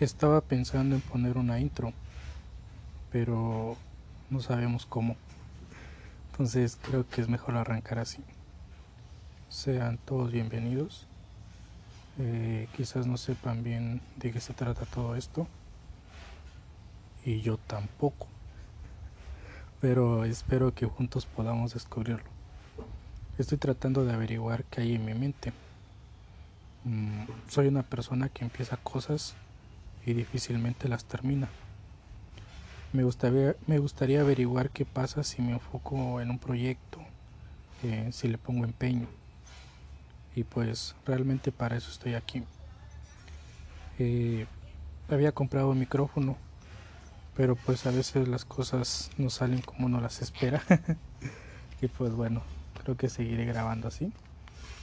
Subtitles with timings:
[0.00, 1.92] Estaba pensando en poner una intro,
[3.12, 3.76] pero
[4.30, 5.14] no sabemos cómo.
[6.30, 8.24] Entonces creo que es mejor arrancar así.
[9.50, 11.06] Sean todos bienvenidos.
[12.18, 15.46] Eh, quizás no sepan bien de qué se trata todo esto.
[17.22, 18.26] Y yo tampoco.
[19.82, 22.30] Pero espero que juntos podamos descubrirlo.
[23.36, 25.52] Estoy tratando de averiguar qué hay en mi mente.
[26.84, 29.36] Mm, soy una persona que empieza cosas
[30.06, 31.48] y difícilmente las termina.
[32.92, 36.98] Me gustaría, me gustaría averiguar qué pasa si me enfoco en un proyecto,
[37.82, 39.06] eh, si le pongo empeño.
[40.34, 42.42] Y pues realmente para eso estoy aquí.
[43.98, 44.46] Eh,
[45.08, 46.36] había comprado un micrófono,
[47.36, 50.62] pero pues a veces las cosas no salen como uno las espera.
[51.82, 52.42] y pues bueno,
[52.82, 54.12] creo que seguiré grabando así.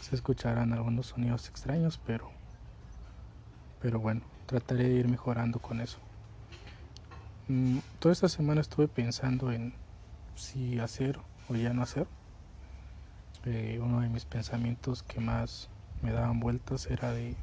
[0.02, 2.32] Se escucharán algunos sonidos extraños, pero
[3.82, 6.00] pero bueno, trataré de ir mejorando con eso.
[7.50, 9.74] Mm, toda esta semana estuve pensando en
[10.36, 12.08] si hacer o ya no hacer.
[13.46, 15.70] Eh, uno de mis pensamientos que más
[16.02, 17.36] me daban vueltas era de,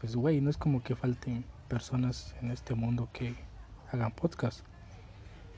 [0.00, 3.34] pues güey, no es como que falten personas en este mundo que
[3.92, 4.64] hagan podcast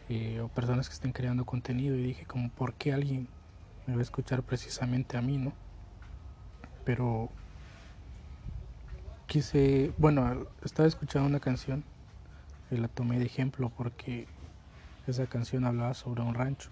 [0.08, 3.28] eh, o personas que estén creando contenido y dije como, ¿por qué alguien
[3.86, 5.52] me va a escuchar precisamente a mí, no?
[6.84, 7.30] Pero
[9.30, 11.84] quise, bueno, estaba escuchando una canción
[12.68, 14.26] y la tomé de ejemplo porque
[15.06, 16.68] esa canción hablaba sobre un rancho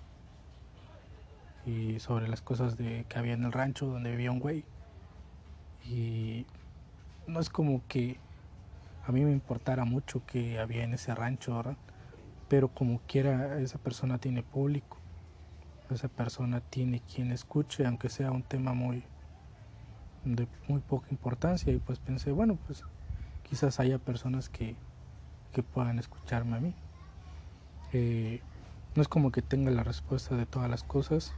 [1.65, 4.65] y sobre las cosas de que había en el rancho donde vivía un güey
[5.85, 6.47] y
[7.29, 8.17] no es como que
[9.07, 11.77] a mí me importara mucho que había en ese rancho, ¿verdad?
[12.49, 14.97] Pero como quiera esa persona tiene público,
[15.91, 19.05] esa persona tiene quien escuche, aunque sea un tema muy
[20.25, 22.83] de muy poca importancia y pues pensé, bueno, pues
[23.49, 24.77] quizás haya personas que,
[25.53, 26.75] que puedan escucharme a mí.
[27.93, 28.41] Eh,
[28.95, 31.33] no es como que tenga la respuesta de todas las cosas.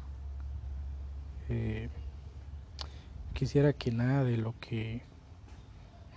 [1.49, 1.89] Eh,
[3.35, 5.03] quisiera que nada de lo que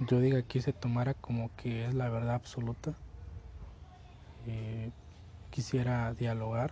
[0.07, 2.94] yo diga aquí se tomara como que es la verdad absoluta.
[4.47, 4.90] Eh,
[5.52, 6.72] quisiera dialogar,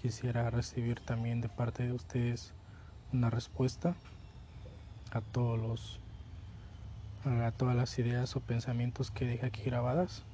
[0.00, 2.54] quisiera recibir también de parte de ustedes
[3.12, 3.94] una respuesta
[5.12, 6.00] a todos los
[7.24, 10.24] a todas las ideas o pensamientos que deja aquí grabadas.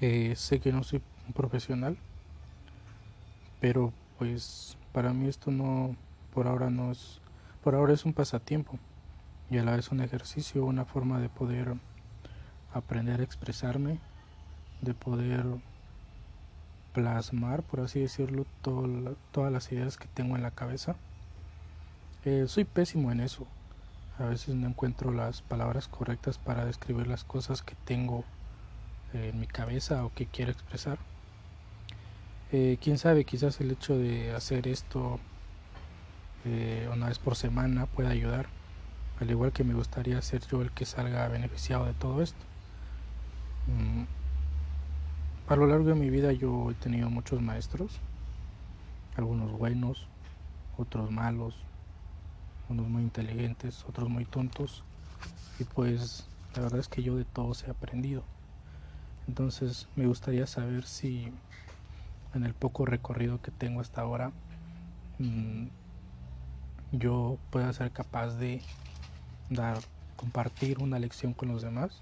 [0.00, 1.96] Sé que no soy un profesional,
[3.60, 5.96] pero pues para mí esto no,
[6.34, 7.20] por ahora no es,
[7.62, 8.78] por ahora es un pasatiempo
[9.50, 11.74] y a la vez un ejercicio, una forma de poder
[12.74, 13.98] aprender a expresarme,
[14.82, 15.46] de poder
[16.94, 20.96] plasmar, por así decirlo, todas las ideas que tengo en la cabeza.
[22.24, 23.46] Eh, soy pésimo en eso.
[24.18, 28.24] A veces no encuentro las palabras correctas para describir las cosas que tengo
[29.12, 30.98] en mi cabeza o que quiero expresar.
[32.52, 35.18] Eh, quién sabe, quizás el hecho de hacer esto
[36.44, 38.46] eh, una vez por semana pueda ayudar.
[39.20, 42.38] Al igual que me gustaría ser yo el que salga beneficiado de todo esto.
[43.66, 44.04] Mm,
[45.48, 47.98] a lo largo de mi vida yo he tenido muchos maestros,
[49.16, 50.06] algunos buenos,
[50.78, 51.56] otros malos,
[52.68, 54.82] unos muy inteligentes, otros muy tontos,
[55.58, 58.22] y pues la verdad es que yo de todos he aprendido.
[59.28, 61.32] Entonces me gustaría saber si
[62.34, 64.32] en el poco recorrido que tengo hasta ahora
[65.18, 65.66] mm,
[66.92, 68.62] yo pueda ser capaz de
[69.50, 69.78] dar,
[70.16, 72.00] compartir una lección con los demás.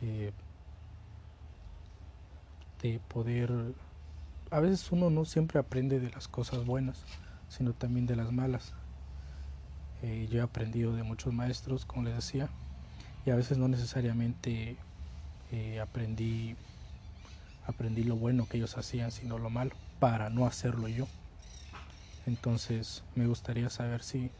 [0.00, 0.32] Eh,
[2.82, 3.50] de poder...
[4.50, 7.04] A veces uno no siempre aprende de las cosas buenas,
[7.48, 8.74] sino también de las malas.
[10.02, 12.48] Eh, yo he aprendido de muchos maestros, como les decía,
[13.24, 14.76] y a veces no necesariamente
[15.52, 16.56] eh, aprendí,
[17.66, 19.70] aprendí lo bueno que ellos hacían, sino lo malo,
[20.00, 21.06] para no hacerlo yo.
[22.26, 24.30] Entonces me gustaría saber si,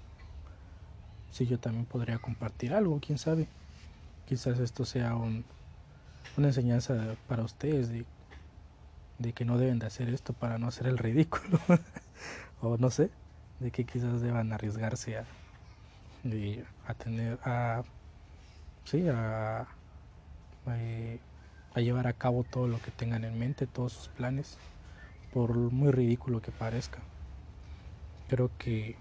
[1.30, 3.46] si yo también podría compartir algo, quién sabe.
[4.26, 5.44] Quizás esto sea un,
[6.36, 8.04] una enseñanza para ustedes de
[9.22, 11.58] de que no deben de hacer esto para no hacer el ridículo.
[12.64, 13.10] O no sé
[13.58, 15.24] de que quizás deban arriesgarse a,
[16.86, 17.82] a tener a
[18.84, 19.66] sí a,
[20.68, 21.18] eh,
[21.74, 24.58] a llevar a cabo todo lo que tengan en mente todos sus planes
[25.32, 27.00] por muy ridículo que parezca.
[28.28, 28.96] Creo que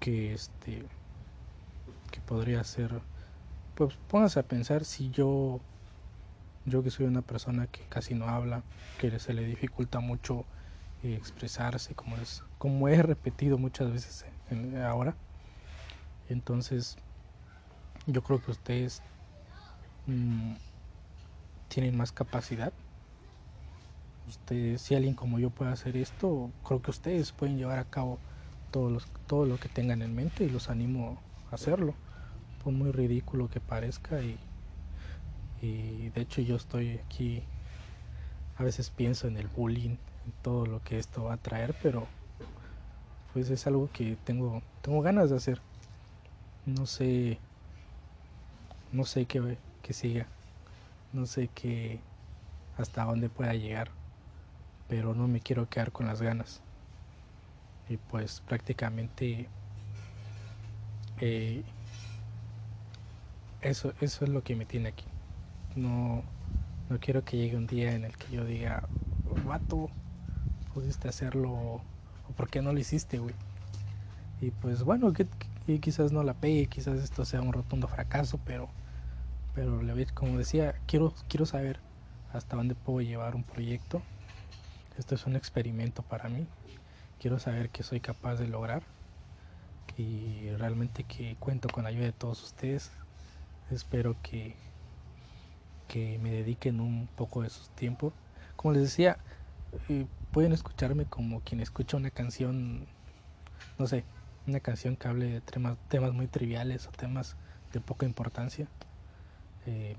[0.00, 0.84] que este
[2.10, 3.00] que podría ser
[3.74, 5.60] pues pónganse a pensar si yo
[6.64, 8.62] yo que soy una persona que casi no habla,
[8.98, 10.44] que se le dificulta mucho
[11.02, 14.24] expresarse, como, es, como he repetido muchas veces
[14.84, 15.16] ahora.
[16.28, 16.96] Entonces,
[18.06, 19.02] yo creo que ustedes
[20.06, 20.54] mm,
[21.68, 22.72] tienen más capacidad.
[24.28, 28.18] Ustedes, si alguien como yo puede hacer esto, creo que ustedes pueden llevar a cabo
[28.70, 31.20] todo, los, todo lo que tengan en mente y los animo
[31.50, 31.94] a hacerlo.
[32.62, 34.38] Por muy ridículo que parezca y,
[35.62, 37.42] y de hecho yo estoy aquí,
[38.56, 42.06] a veces pienso en el bullying, en todo lo que esto va a traer, pero
[43.32, 45.60] pues es algo que tengo, tengo ganas de hacer.
[46.66, 47.38] No sé,
[48.92, 50.26] no sé qué, qué siga,
[51.12, 52.00] no sé qué,
[52.76, 53.90] hasta dónde pueda llegar,
[54.88, 56.60] pero no me quiero quedar con las ganas.
[57.88, 59.48] Y pues prácticamente
[61.20, 61.62] eh,
[63.60, 65.11] eso, eso es lo que me tiene aquí.
[65.74, 66.22] No,
[66.88, 68.84] no quiero que llegue un día en el que yo diga,
[69.46, 69.90] vato,
[70.74, 71.82] pudiste hacerlo, o
[72.36, 73.34] por qué no lo hiciste, güey.
[74.40, 75.12] Y pues bueno,
[75.80, 78.68] quizás no la pegue, quizás esto sea un rotundo fracaso, pero,
[79.54, 79.80] pero
[80.14, 81.78] como decía, quiero, quiero saber
[82.32, 84.02] hasta dónde puedo llevar un proyecto.
[84.98, 86.46] Esto es un experimento para mí.
[87.20, 88.82] Quiero saber qué soy capaz de lograr
[89.96, 92.90] y realmente que cuento con la ayuda de todos ustedes.
[93.70, 94.56] Espero que,
[95.92, 98.14] que me dediquen un poco de su tiempo.
[98.56, 99.18] Como les decía,
[99.90, 102.86] eh, pueden escucharme como quien escucha una canción,
[103.78, 104.02] no sé,
[104.46, 107.36] una canción que hable de temas, temas muy triviales o temas
[107.74, 108.66] de poca importancia.
[109.66, 109.94] Eh,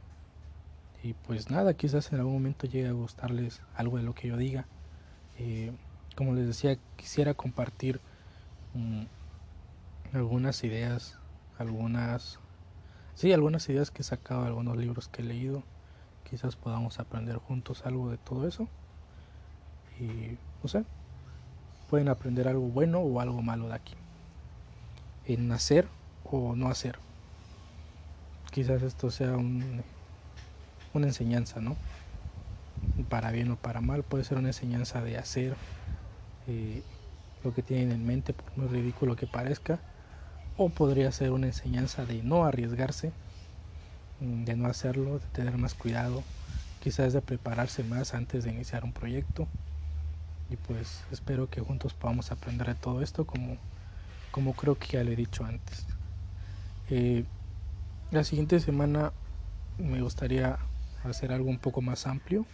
[1.03, 4.35] y pues nada, quizás en algún momento llegue a gustarles algo de lo que yo
[4.35, 4.65] diga.
[5.37, 5.71] Eh,
[6.15, 8.01] como les decía, quisiera compartir
[8.73, 9.03] mm,
[10.13, 11.19] algunas ideas,
[11.59, 12.39] algunas,
[13.13, 15.61] sí, algunas ideas que he sacado, algunos libros que he leído.
[16.29, 18.67] Quizás podamos aprender juntos algo de todo eso
[19.99, 20.83] y no sé,
[21.89, 23.93] pueden aprender algo bueno o algo malo de aquí.
[25.25, 25.87] En hacer
[26.23, 26.97] o no hacer.
[28.51, 29.83] Quizás esto sea un,
[30.93, 31.75] una enseñanza, ¿no?
[33.09, 35.55] Para bien o para mal, puede ser una enseñanza de hacer
[36.47, 36.83] eh,
[37.43, 39.79] lo que tienen en mente, por muy ridículo que parezca,
[40.57, 43.11] o podría ser una enseñanza de no arriesgarse,
[44.45, 46.23] de no hacerlo, de tener más cuidado,
[46.79, 49.47] quizás de prepararse más antes de iniciar un proyecto
[50.49, 53.57] y pues espero que juntos podamos aprender de todo esto como,
[54.31, 55.85] como creo que ya le he dicho antes.
[56.89, 57.23] Eh,
[58.11, 59.11] la siguiente semana
[59.77, 60.59] me gustaría
[61.03, 62.45] hacer algo un poco más amplio.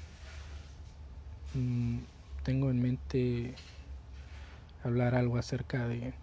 [1.53, 1.99] Mm,
[2.43, 3.55] tengo en mente
[4.83, 6.13] hablar algo acerca de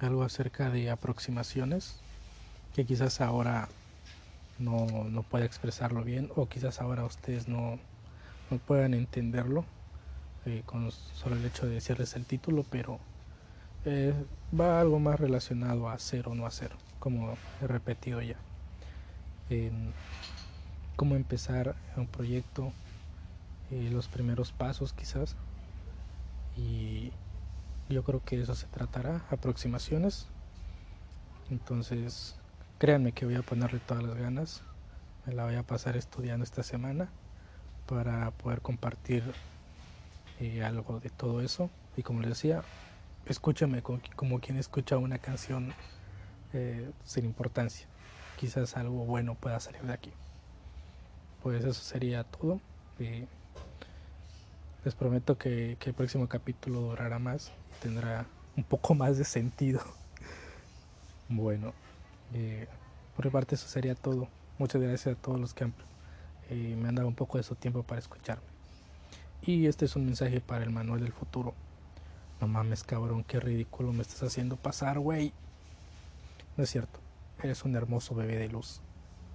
[0.00, 2.00] algo acerca de aproximaciones
[2.74, 3.68] que quizás ahora
[4.58, 7.78] no, no pueda expresarlo bien o quizás ahora ustedes no,
[8.50, 9.64] no puedan entenderlo
[10.46, 12.98] eh, con solo el hecho de decirles el título, pero
[13.84, 14.14] eh,
[14.58, 18.36] va algo más relacionado a hacer o no hacer, como he repetido ya.
[20.96, 22.72] Cómo empezar un proyecto,
[23.70, 25.36] eh, los primeros pasos quizás.
[26.56, 27.12] Y
[27.88, 30.26] yo creo que eso se tratará, aproximaciones.
[31.50, 32.36] Entonces,
[32.80, 34.62] créanme que voy a ponerle todas las ganas.
[35.26, 37.10] Me la voy a pasar estudiando esta semana
[37.86, 39.22] para poder compartir
[40.40, 41.68] eh, algo de todo eso.
[41.98, 42.62] Y como les decía,
[43.26, 45.74] escúchame como, quien escucha una canción
[46.54, 47.86] eh, sin importancia.
[48.38, 50.12] Quizás algo bueno pueda salir de aquí.
[51.42, 52.60] Pues eso sería todo.
[54.84, 57.52] les prometo que, el próximo capítulo durará más,
[57.82, 58.24] tendrá
[58.56, 59.82] un poco más de sentido.
[61.32, 61.72] Bueno,
[62.34, 62.66] eh,
[63.16, 64.28] por mi parte eso sería todo.
[64.58, 65.74] Muchas gracias a todos los que han
[66.50, 68.44] eh, me han dado un poco de su tiempo para escucharme.
[69.42, 71.54] Y este es un mensaje para el Manuel del futuro.
[72.40, 75.32] No mames, cabrón, qué ridículo me estás haciendo pasar, güey.
[76.56, 76.98] No es cierto,
[77.42, 78.80] eres un hermoso bebé de luz.